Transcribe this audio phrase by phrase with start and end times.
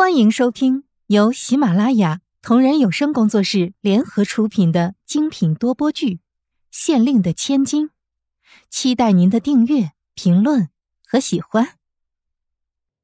[0.00, 6.14] 欢迎收听由喜马拉雅同人有声工作室联合出品的精品多播剧
[6.70, 7.88] 《县令的千金》，
[8.70, 10.70] 期待您的订阅、评论
[11.06, 11.74] 和喜欢。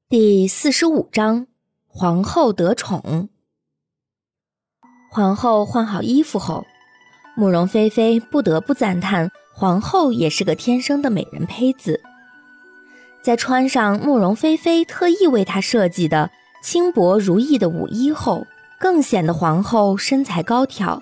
[0.08, 1.48] 第四十五章：
[1.86, 3.28] 皇后得宠。
[5.10, 6.66] 皇后换好衣服后，
[7.36, 12.00] 慕容菲菲不得不赞叹：皇后也是个天生的美人胚子。
[13.20, 16.30] 在穿上慕容菲菲特意为她设计的。
[16.66, 18.44] 轻薄如意的舞衣后，
[18.80, 21.00] 更显得皇后身材高挑。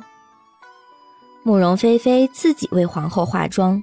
[1.42, 3.82] 慕容菲菲自己为皇后化妆，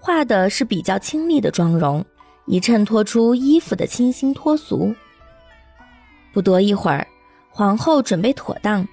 [0.00, 2.04] 化的是比较清丽的妆容，
[2.46, 4.92] 以衬托出衣服的清新脱俗。
[6.32, 7.06] 不多一会儿，
[7.50, 8.84] 皇后准备妥当，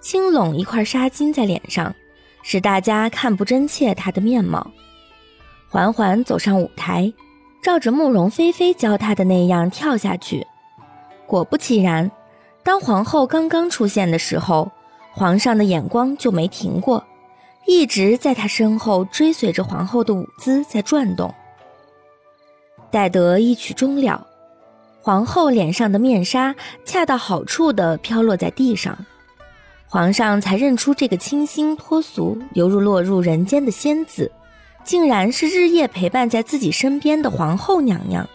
[0.00, 1.92] 轻拢一块纱巾在脸上，
[2.44, 4.70] 使大家看不真切她的面貌，
[5.68, 7.12] 缓缓走上舞台，
[7.60, 10.46] 照着慕容菲菲教她的那样跳下去。
[11.32, 12.10] 果不其然，
[12.62, 14.70] 当皇后刚刚出现的时候，
[15.12, 17.02] 皇上的眼光就没停过，
[17.64, 21.34] 一直在她身后追随着皇后的舞姿在转动。
[22.90, 24.26] 待得一曲终了，
[25.00, 28.94] 皇后脸上的面纱恰到好处地飘落在地上，
[29.88, 34.30] 皇上才认出这个清新脱俗、犹如落入人间的仙子，
[34.84, 38.28] 竟然是日夜陪伴在自己身边的皇后娘娘。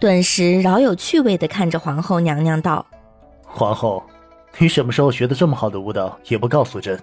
[0.00, 2.84] 顿时饶有趣味地看着皇后娘娘道
[3.46, 4.02] ：“皇后，
[4.58, 6.98] 你什么时候学的这么好的舞蹈，也不告诉朕。”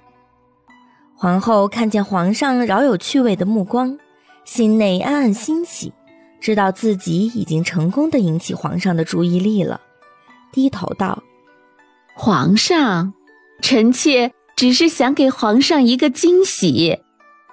[1.18, 3.98] 皇后看见皇上饶有趣味的目光，
[4.44, 5.94] 心内暗暗欣喜，
[6.40, 9.82] 知道自己已经成功的引起皇上的注意力了，
[10.52, 11.24] 低头道
[12.14, 13.14] ：“皇上，
[13.62, 17.00] 臣妾只是想给皇上一个惊喜，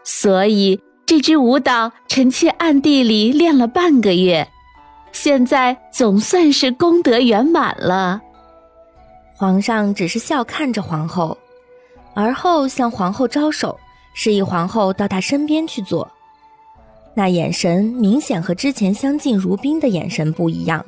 [0.04, 4.48] 所以这支舞蹈臣妾暗地里练了半个月。”
[5.12, 8.20] 现在总算是功德圆满了。
[9.34, 11.36] 皇上只是笑看着皇后，
[12.14, 13.78] 而后向皇后招手，
[14.14, 16.10] 示意皇后到他身边去坐。
[17.14, 20.84] 那眼神明显和之前相敬如宾的眼神不一样。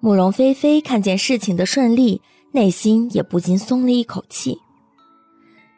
[0.00, 2.20] 慕容菲菲看见事情的顺利，
[2.50, 4.58] 内心也不禁松了一口气。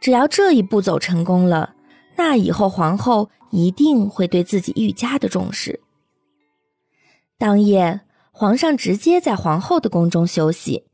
[0.01, 1.75] 只要这一步走成功了，
[2.17, 5.79] 那以后皇后一定会对自己愈加的重视。
[7.37, 10.85] 当夜，皇上直接在皇后的宫中休息，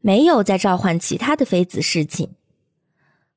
[0.00, 2.30] 没有再召唤其他的妃子侍寝。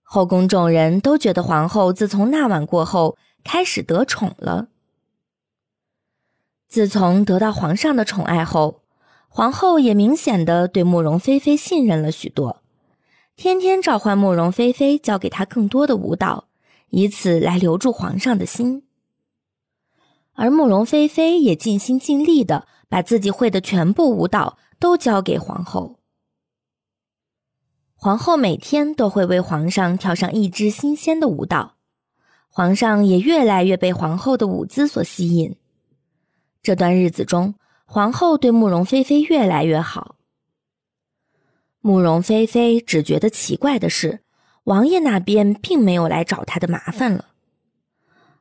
[0.02, 4.68] 后宫众人都觉得皇后自从那晚过后开始得宠了。
[6.68, 8.82] 自从得到皇上的宠爱后，
[9.28, 12.62] 皇后也明显的对慕容菲菲信任了许多，
[13.36, 16.46] 天天召唤慕容菲菲教给她更多的舞蹈，
[16.90, 18.84] 以此来留住皇上的心。
[20.34, 26.00] 而慕容菲菲也尽心尽力的把自己会的全部舞蹈都教给皇后。
[27.96, 31.76] 皇后每天都会为皇上跳上一支新鲜的舞蹈，
[32.50, 35.56] 皇上也越来越被皇后的舞姿所吸引。
[36.62, 37.56] 这段日子中，
[37.86, 40.16] 皇后对慕容菲菲越来越好。
[41.80, 44.22] 慕容菲菲只觉得奇怪的是，
[44.66, 47.30] 王爷那边并没有来找她的麻烦了。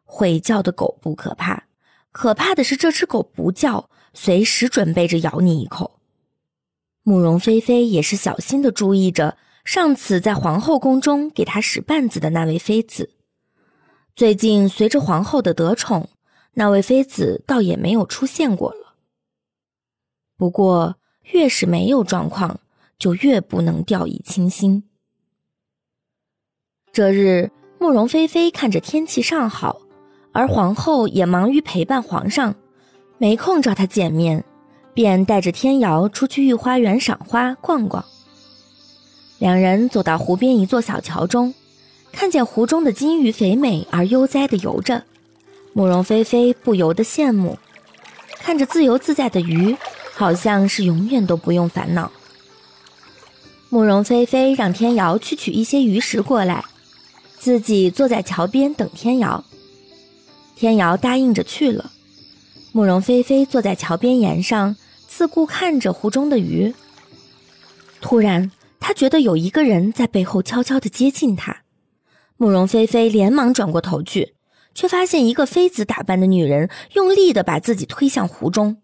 [0.05, 1.65] 会叫的狗不可怕。
[2.13, 5.99] 可怕的是，这只狗不叫，随时准备着咬你一口。
[7.03, 13.11] 慕容菲菲也是小心的注意着上次在皇后宫中给她使绊子的那位妃子。
[14.15, 16.11] 最近随着皇后的得宠，
[16.53, 18.95] 那位妃子倒也没有出现过了。
[20.37, 20.97] 不过，
[21.33, 22.61] 越是没有状况，
[22.99, 24.85] 就越不能掉以轻心。
[26.93, 29.82] 这日，慕容菲菲看着天气尚好。
[30.33, 32.55] 而皇后也忙于陪伴皇上，
[33.19, 34.45] 没空找他见面，
[34.95, 38.05] 便带着天瑶出去御花园赏花逛逛。
[39.39, 41.53] 两人走到湖边一座小桥中，
[42.13, 45.03] 看见湖中的金鱼肥美而悠哉地游着，
[45.75, 47.59] 慕容菲菲不由得羡慕，
[48.39, 49.77] 看着自由自在的鱼，
[50.15, 52.11] 好像是永远都不用烦恼。
[53.69, 56.65] 慕容菲菲让天瑶去取一些鱼食过来，
[57.39, 59.45] 自己坐在桥边等天瑶。
[60.55, 61.91] 天瑶答应着去了，
[62.73, 64.77] 慕容菲菲坐在桥边沿上，
[65.09, 66.73] 自顾看着湖中的鱼。
[68.01, 71.63] 突然，她觉得有一个人在背后悄悄地接近她。
[72.37, 74.35] 慕容菲菲连忙转过头去，
[74.75, 78.79] 却发现一个妃子打扮的女人用力地把自己推向湖中。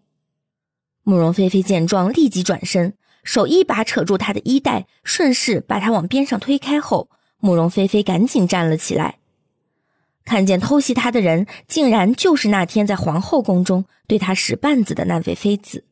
[1.03, 2.93] 慕容菲菲见状，立即转身，
[3.23, 9.19] 手一把扯住她的衣带，顺势把她往边上推开后，慕容菲菲赶紧站了起来。
[10.25, 15.85] 看见偷袭他的人，竟然就是那天在皇后宫中对他使绊子的那位妃子，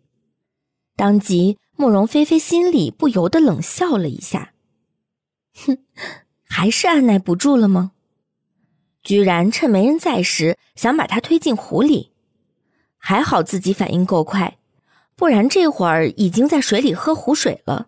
[0.96, 4.54] 当即慕容菲菲心里不由得冷笑了一下，
[5.66, 5.78] 哼，
[6.48, 7.92] 还是按耐不住了吗？
[9.04, 12.12] 居然趁没人在时想把他推进湖里，
[12.98, 14.58] 还好自己反应够快，
[15.16, 17.88] 不然这会儿已经在水里喝湖水了。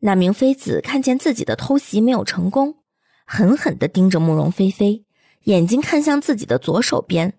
[0.00, 2.77] 那名妃子看见自己的偷袭没有成功，
[3.30, 5.04] 狠狠地盯着慕容菲菲，
[5.44, 7.34] 眼睛看向自己的左手边，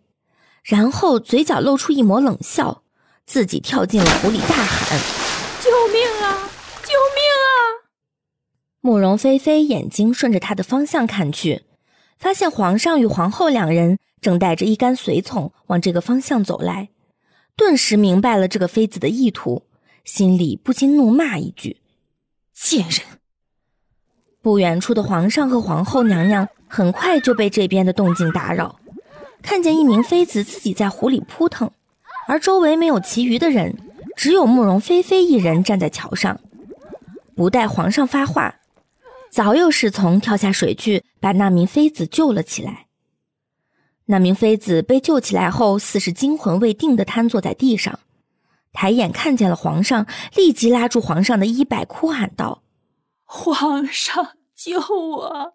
[0.63, 2.83] 然后嘴角露出一抹冷笑。
[3.25, 5.00] 自己跳进了湖里，大喊
[5.62, 6.50] ：“救命啊！
[6.81, 7.50] 救命啊！”
[8.81, 11.63] 慕容菲菲眼睛顺着他的方向看去，
[12.18, 16.89] 发现皇上与皇后两人正带着一干随从往这个方向走来，
[17.56, 19.63] 顿时明白了这个妃子的意图，
[20.03, 21.77] 心里不禁怒骂一句
[22.53, 23.01] ：“贱人！”
[24.41, 28.80] 不远处的皇上和皇后娘娘很快就被这边的动静打扰，
[29.41, 31.69] 看见一名妃子自己在湖里扑腾。
[32.27, 33.75] 而周围没有其余的人，
[34.15, 36.39] 只有慕容菲菲一人站在桥上。
[37.36, 38.56] 不待皇上发话，
[39.31, 42.85] 早有侍从跳下水去，把那名妃子救了起来。
[44.06, 48.00] 那名妃子被救起来后，似是惊魂未定的瘫坐在地上，
[48.74, 52.62] 抬眼看见了皇上，立即拉住皇上的衣摆，哭喊道
[53.31, 55.54] ：“皇上，救我！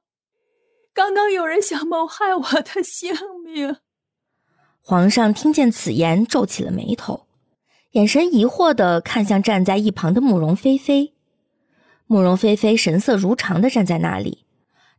[0.92, 3.12] 刚刚有人想谋害我的性
[3.44, 3.78] 命。”
[4.80, 7.26] 皇上听见此言，皱起了眉头，
[7.90, 11.14] 眼神疑惑的看向站在一旁的慕容菲菲。
[12.06, 14.46] 慕容菲菲神色如常的站在那里，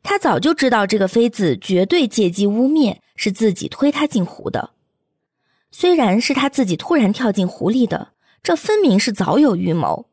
[0.03, 4.71] 她早就知道这个妃子绝对借机污蔑，是自己推她进湖的。
[5.71, 8.09] 虽然是她自己突然跳进湖里的，
[8.43, 10.09] 这分明是早有预谋，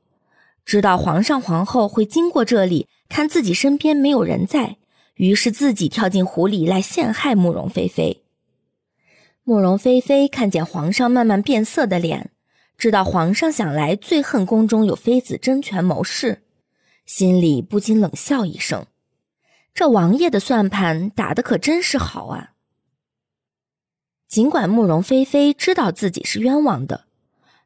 [0.65, 4.77] 知道皇上皇后会经过这里，看自己身边没有人在，
[5.15, 8.23] 于是自己跳进湖里来陷害慕容菲菲。
[9.45, 12.31] 慕容菲菲看见皇上慢慢变色的脸，
[12.79, 16.43] 知道皇上想来最恨宫中有妃子争权谋事，
[17.05, 18.87] 心里不禁冷笑一声
[19.75, 22.51] ：“这王爷的算盘打得可真是好啊！”
[24.29, 27.07] 尽管慕容菲菲知道自己是冤枉的，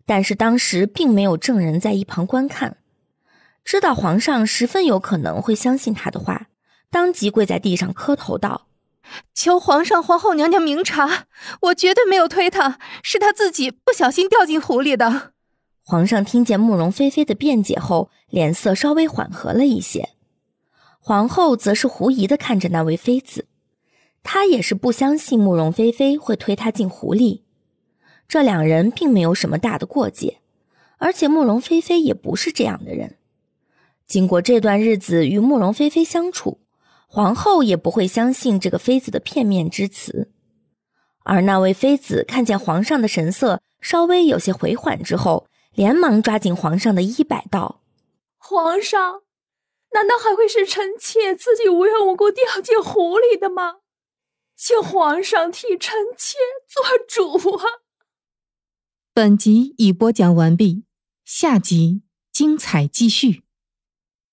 [0.05, 2.79] 但是当时并没有证人在一旁观看，
[3.67, 6.47] 知道皇上十分有可能会相信他的话，
[6.89, 8.69] 当即跪在地上磕头道。
[9.35, 11.27] 求皇上、皇后娘娘明察，
[11.63, 15.33] 我绝对没有推他，是他自己不小心掉进湖里的。
[15.83, 20.11] 皇上听见慕容菲菲的辩解后，脸色稍微缓和了一些。
[21.01, 23.47] 皇后则是狐疑的看着那位妃子，
[24.23, 27.43] 她也是不相信慕容菲菲会推她进湖里。
[28.29, 30.39] 这两人并没有什么大的过节，
[30.99, 33.16] 而且慕容菲菲也不是这样的人。
[34.06, 36.61] 经过这段日子与慕容菲菲相处。
[37.08, 40.32] 皇后也不会相信这个妃子的片面之词，
[41.23, 47.82] 而那位妃子看见皇上的神色稍微有些回缓之后，连忙抓紧皇上的衣摆道
[48.37, 49.23] ：“皇上，
[49.93, 53.76] 难道还会是臣妾自己无缘无故掉进湖里的吗？
[54.56, 56.37] 请皇上替臣妾
[56.69, 57.64] 做主啊！”
[59.14, 60.85] 本集已播讲完毕，
[61.25, 62.02] 下集
[62.32, 63.46] 精彩继续。